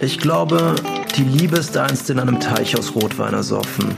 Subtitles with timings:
[0.00, 0.76] Ich glaube,
[1.16, 3.96] die Liebe ist einst in einem Teich aus Rotwein ersoffen.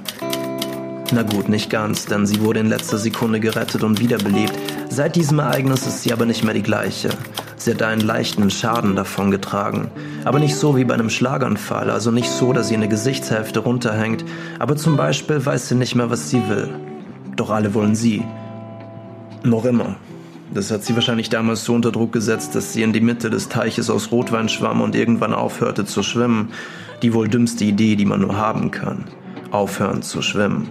[1.13, 4.55] Na gut, nicht ganz, denn sie wurde in letzter Sekunde gerettet und wiederbelebt.
[4.89, 7.11] Seit diesem Ereignis ist sie aber nicht mehr die gleiche.
[7.57, 9.89] Sie hat einen leichten Schaden davongetragen.
[10.25, 14.25] Aber nicht so wie bei einem Schlaganfall, also nicht so, dass sie eine Gesichtshälfte runterhängt,
[14.59, 16.71] aber zum Beispiel weiß sie nicht mehr, was sie will.
[17.37, 18.25] Doch alle wollen sie.
[19.43, 19.97] Noch immer.
[20.53, 23.49] Das hat sie wahrscheinlich damals so unter Druck gesetzt, dass sie in die Mitte des
[23.49, 26.49] Teiches aus Rotwein schwamm und irgendwann aufhörte zu schwimmen.
[27.03, 29.05] Die wohl dümmste Idee, die man nur haben kann.
[29.53, 30.71] Aufhören zu schwimmen.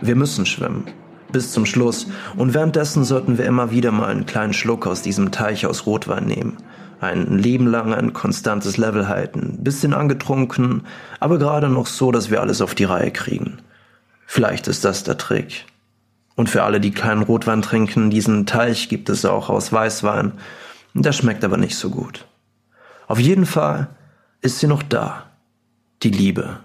[0.00, 0.84] Wir müssen schwimmen.
[1.32, 2.06] Bis zum Schluss.
[2.36, 6.24] Und währenddessen sollten wir immer wieder mal einen kleinen Schluck aus diesem Teich aus Rotwein
[6.24, 6.56] nehmen.
[7.00, 9.58] Ein Leben lang ein konstantes Level halten.
[9.62, 10.82] Bisschen angetrunken,
[11.20, 13.58] aber gerade noch so, dass wir alles auf die Reihe kriegen.
[14.26, 15.66] Vielleicht ist das der Trick.
[16.38, 20.34] Und für alle, die keinen Rotwein trinken, diesen Teich gibt es auch aus Weißwein.
[20.94, 22.26] Der schmeckt aber nicht so gut.
[23.08, 23.88] Auf jeden Fall
[24.40, 25.24] ist sie noch da.
[26.04, 26.60] Die Liebe.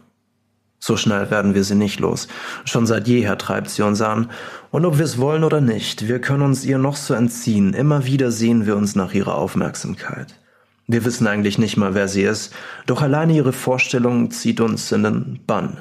[0.77, 2.27] So schnell werden wir sie nicht los.
[2.65, 4.29] Schon seit jeher treibt sie uns an.
[4.69, 7.73] Und ob wir es wollen oder nicht, wir können uns ihr noch so entziehen.
[7.73, 10.35] Immer wieder sehen wir uns nach ihrer Aufmerksamkeit.
[10.85, 12.53] Wir wissen eigentlich nicht mal, wer sie ist,
[12.85, 15.79] doch alleine ihre Vorstellung zieht uns in den Bann.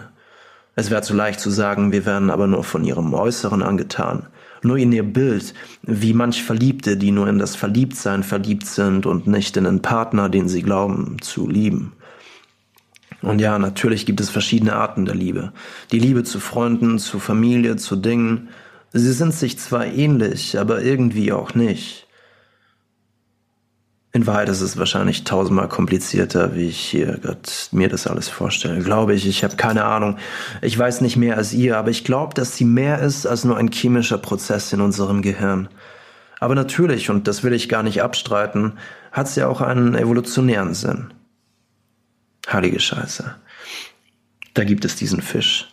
[0.75, 4.27] Es wäre zu leicht zu sagen, wir werden aber nur von ihrem Äußeren angetan.
[4.62, 9.27] Nur in ihr Bild, wie manch Verliebte, die nur in das Verliebtsein verliebt sind und
[9.27, 11.93] nicht in den Partner, den sie glauben zu lieben.
[13.23, 15.53] Und ja, natürlich gibt es verschiedene Arten der Liebe.
[15.91, 18.48] Die Liebe zu Freunden, zu Familie, zu Dingen.
[18.93, 22.06] Sie sind sich zwar ähnlich, aber irgendwie auch nicht.
[24.14, 28.82] In Wahrheit ist es wahrscheinlich tausendmal komplizierter, wie ich hier gerade mir das alles vorstelle.
[28.82, 30.19] Glaube ich, ich habe keine Ahnung.
[30.60, 33.56] Ich weiß nicht mehr als ihr, aber ich glaube, dass sie mehr ist als nur
[33.56, 35.69] ein chemischer Prozess in unserem Gehirn.
[36.41, 38.74] Aber natürlich, und das will ich gar nicht abstreiten,
[39.12, 41.14] hat sie auch einen evolutionären Sinn.
[42.52, 43.34] Heilige Scheiße.
[44.52, 45.69] Da gibt es diesen Fisch.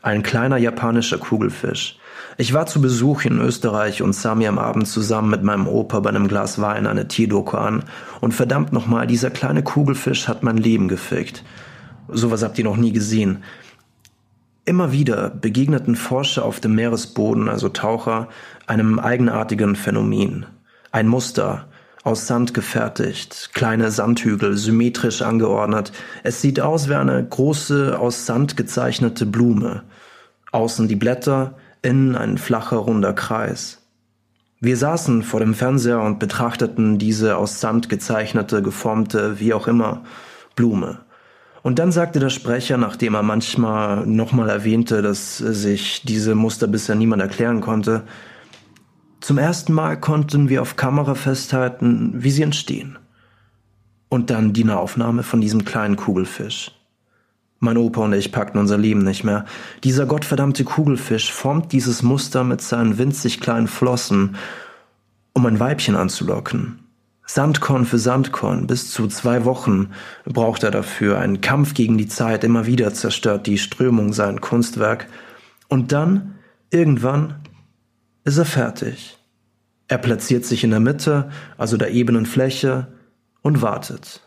[0.00, 1.98] Ein kleiner japanischer Kugelfisch.
[2.36, 6.00] Ich war zu Besuch in Österreich und sah mir am Abend zusammen mit meinem Opa
[6.00, 7.84] bei einem Glas Wein eine Tierdoku an.
[8.20, 11.44] Und verdammt nochmal, dieser kleine Kugelfisch hat mein Leben gefickt.
[12.08, 13.44] Sowas habt ihr noch nie gesehen.
[14.64, 18.28] Immer wieder begegneten Forscher auf dem Meeresboden, also Taucher,
[18.66, 20.46] einem eigenartigen Phänomen.
[20.90, 21.66] Ein Muster,
[22.02, 25.92] aus Sand gefertigt, kleine Sandhügel symmetrisch angeordnet.
[26.22, 29.82] Es sieht aus wie eine große aus Sand gezeichnete Blume.
[30.52, 33.82] Außen die Blätter, innen ein flacher runder Kreis.
[34.60, 40.04] Wir saßen vor dem Fernseher und betrachteten diese aus Sand gezeichnete, geformte, wie auch immer,
[40.56, 41.00] Blume.
[41.62, 46.94] Und dann sagte der Sprecher, nachdem er manchmal nochmal erwähnte, dass sich diese Muster bisher
[46.94, 48.04] niemand erklären konnte,
[49.20, 52.98] zum ersten Mal konnten wir auf Kamera festhalten, wie sie entstehen.
[54.10, 56.72] Und dann die Nahaufnahme von diesem kleinen Kugelfisch.
[57.58, 59.44] Mein Opa und ich packten unser Leben nicht mehr.
[59.84, 64.36] Dieser gottverdammte Kugelfisch formt dieses Muster mit seinen winzig kleinen Flossen,
[65.32, 66.80] um ein Weibchen anzulocken.
[67.26, 69.90] Sandkorn für Sandkorn, bis zu zwei Wochen
[70.26, 71.18] braucht er dafür.
[71.18, 75.06] Ein Kampf gegen die Zeit, immer wieder zerstört die Strömung sein Kunstwerk.
[75.68, 76.34] Und dann,
[76.70, 77.36] irgendwann,
[78.24, 79.18] ist er fertig.
[79.88, 82.88] Er platziert sich in der Mitte, also der ebenen Fläche,
[83.40, 84.22] und wartet.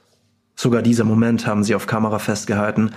[0.58, 2.90] Sogar dieser Moment haben sie auf Kamera festgehalten.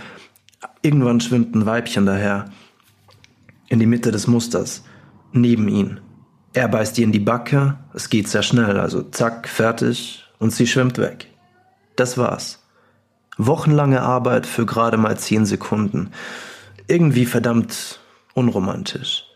[0.81, 2.47] Irgendwann schwimmt ein Weibchen daher.
[3.69, 4.83] In die Mitte des Musters.
[5.33, 6.01] Neben ihn.
[6.55, 7.77] Er beißt ihr in die Backe.
[7.93, 10.25] Es geht sehr schnell, also zack, fertig.
[10.39, 11.29] Und sie schwimmt weg.
[11.97, 12.65] Das war's.
[13.37, 16.13] Wochenlange Arbeit für gerade mal zehn Sekunden.
[16.89, 18.01] Irgendwie verdammt
[18.33, 19.30] unromantisch.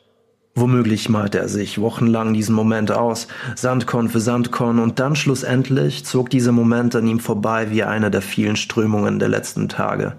[0.56, 3.26] Womöglich malte er sich wochenlang diesen Moment aus,
[3.56, 8.22] Sandkorn für Sandkorn, und dann schlussendlich zog dieser Moment an ihm vorbei wie eine der
[8.22, 10.14] vielen Strömungen der letzten Tage.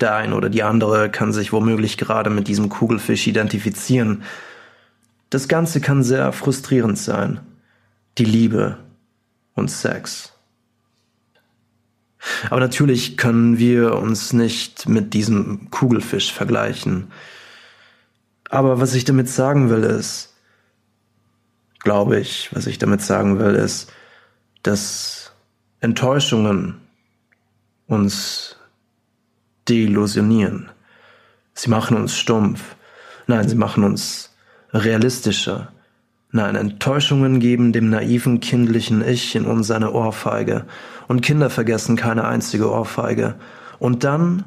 [0.00, 4.22] Der ein oder die andere kann sich womöglich gerade mit diesem Kugelfisch identifizieren.
[5.28, 7.40] Das Ganze kann sehr frustrierend sein.
[8.16, 8.78] Die Liebe
[9.54, 10.32] und Sex.
[12.48, 17.08] Aber natürlich können wir uns nicht mit diesem Kugelfisch vergleichen.
[18.54, 20.32] Aber was ich damit sagen will, ist,
[21.80, 23.92] glaube ich, was ich damit sagen will, ist,
[24.62, 25.32] dass
[25.80, 26.76] Enttäuschungen
[27.88, 28.54] uns
[29.68, 30.70] deillusionieren.
[31.52, 32.76] Sie machen uns stumpf.
[33.26, 34.30] Nein, sie machen uns
[34.72, 35.72] realistischer.
[36.30, 40.64] Nein, Enttäuschungen geben dem naiven kindlichen Ich in uns eine Ohrfeige.
[41.08, 43.34] Und Kinder vergessen keine einzige Ohrfeige.
[43.80, 44.44] Und dann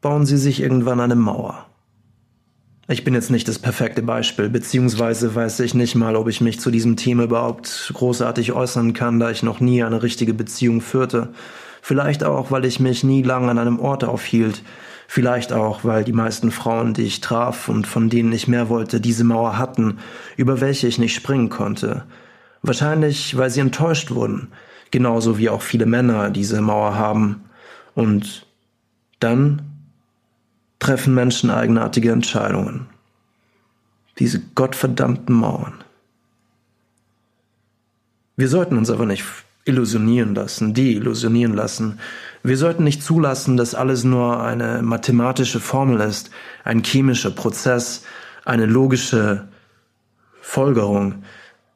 [0.00, 1.66] bauen sie sich irgendwann eine Mauer.
[2.90, 6.58] Ich bin jetzt nicht das perfekte Beispiel, beziehungsweise weiß ich nicht mal, ob ich mich
[6.58, 11.28] zu diesem Thema überhaupt großartig äußern kann, da ich noch nie eine richtige Beziehung führte.
[11.82, 14.64] Vielleicht auch, weil ich mich nie lang an einem Ort aufhielt.
[15.06, 19.00] Vielleicht auch, weil die meisten Frauen, die ich traf und von denen ich mehr wollte,
[19.00, 19.98] diese Mauer hatten,
[20.36, 22.02] über welche ich nicht springen konnte.
[22.62, 24.48] Wahrscheinlich, weil sie enttäuscht wurden,
[24.90, 27.44] genauso wie auch viele Männer diese Mauer haben.
[27.94, 28.46] Und
[29.20, 29.69] dann
[30.80, 32.88] treffen Menschen eigenartige Entscheidungen.
[34.18, 35.84] Diese gottverdammten Mauern.
[38.36, 39.24] Wir sollten uns aber nicht
[39.66, 42.00] illusionieren lassen, deillusionieren lassen.
[42.42, 46.30] Wir sollten nicht zulassen, dass alles nur eine mathematische Formel ist,
[46.64, 48.04] ein chemischer Prozess,
[48.44, 49.48] eine logische
[50.40, 51.22] Folgerung.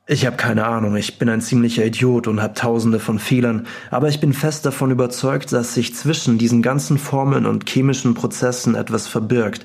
[0.06, 4.08] Ich habe keine Ahnung, ich bin ein ziemlicher Idiot und habe tausende von Fehlern, aber
[4.08, 9.06] ich bin fest davon überzeugt, dass sich zwischen diesen ganzen Formeln und chemischen Prozessen etwas
[9.06, 9.64] verbirgt,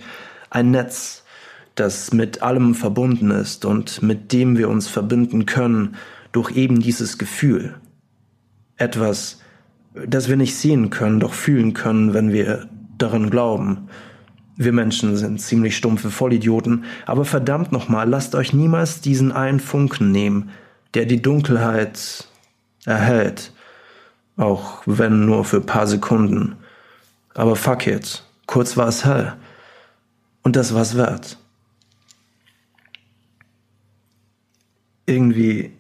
[0.49, 1.25] ein Netz,
[1.75, 5.95] das mit allem verbunden ist und mit dem wir uns verbinden können
[6.31, 7.75] durch eben dieses Gefühl.
[8.77, 9.41] Etwas,
[9.93, 13.89] das wir nicht sehen können, doch fühlen können, wenn wir daran glauben.
[14.61, 20.11] Wir Menschen sind ziemlich stumpfe Vollidioten, aber verdammt nochmal, lasst euch niemals diesen einen Funken
[20.11, 20.49] nehmen,
[20.95, 22.27] der die Dunkelheit
[22.83, 23.53] erhält.
[24.35, 26.57] Auch wenn nur für paar Sekunden.
[27.35, 29.31] Aber fuck it, kurz war es hell.
[30.43, 31.37] Und das war's wert.
[35.05, 35.71] Irgendwie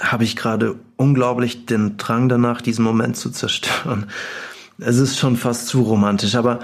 [0.00, 4.06] habe ich gerade unglaublich den Drang danach, diesen Moment zu zerstören.
[4.78, 6.58] Es ist schon fast zu romantisch, aber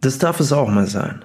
[0.00, 1.24] das darf es auch mal sein.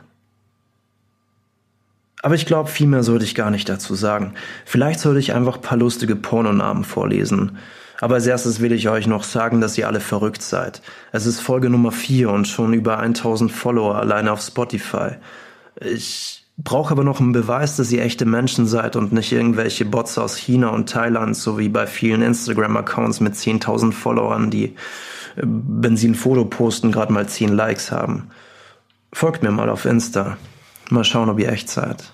[2.21, 4.33] Aber ich glaube, viel mehr sollte ich gar nicht dazu sagen.
[4.65, 7.57] Vielleicht sollte ich einfach paar lustige Pornonamen vorlesen.
[7.99, 10.81] Aber als erstes will ich euch noch sagen, dass ihr alle verrückt seid.
[11.11, 15.15] Es ist Folge Nummer 4 und schon über 1000 Follower alleine auf Spotify.
[15.79, 20.19] Ich Brauche aber noch einen Beweis, dass ihr echte Menschen seid und nicht irgendwelche Bots
[20.19, 24.71] aus China und Thailand, so wie bei vielen Instagram-Accounts mit 10.000 Followern, die, äh,
[25.43, 28.29] wenn sie ein Foto posten, gerade mal 10 Likes haben.
[29.13, 30.37] Folgt mir mal auf Insta.
[30.89, 32.11] Mal schauen, ob ihr echt seid.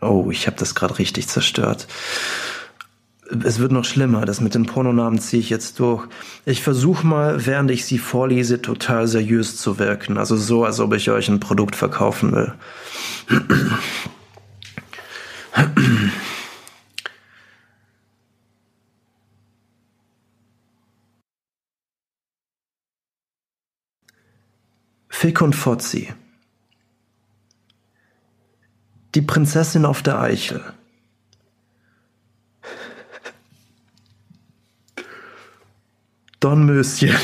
[0.00, 1.86] Oh, ich habe das gerade richtig zerstört
[3.44, 4.24] es wird noch schlimmer.
[4.24, 6.06] Das mit den Pornonamen ziehe ich jetzt durch.
[6.44, 10.18] Ich versuche mal, während ich sie vorlese, total seriös zu wirken.
[10.18, 12.54] Also so, als ob ich euch ein Produkt verkaufen will.
[25.20, 26.14] Fick und Fozzi.
[29.14, 30.72] Die Prinzessin auf der Eichel.
[36.40, 37.14] Dornmöschen.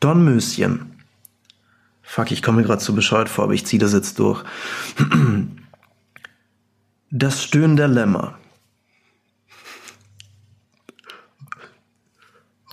[0.00, 1.02] Dornmöschen.
[2.02, 4.44] Fuck, ich komme mir gerade zu bescheuert vor, aber ich ziehe das jetzt durch.
[7.10, 8.38] Das Stöhnen der Lämmer.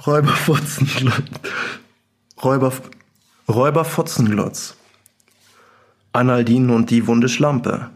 [0.05, 1.29] Räuberfotzenglotz.
[2.43, 2.73] Räuber,
[3.47, 4.75] Räuberfotzenglotz.
[6.11, 7.89] Analdin und die wunde Schlampe.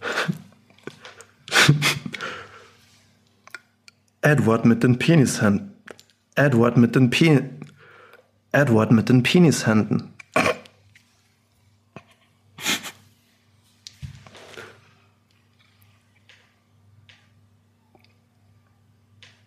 [4.22, 5.72] Edward mit den Penishänden.
[6.34, 7.60] Edward mit den Pen
[8.52, 10.14] Edward mit den Penishänden.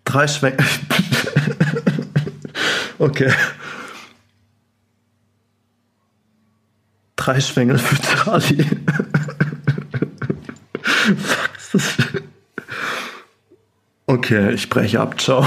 [0.05, 0.63] Drei Schwenk.
[3.01, 3.33] okay.
[7.15, 8.65] Drei Schwengel für Charlie.
[14.11, 15.21] Okay, ich breche ab.
[15.21, 15.45] Ciao.